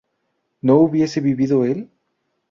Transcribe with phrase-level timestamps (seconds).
[0.63, 1.87] ¿no hubiese vivido él?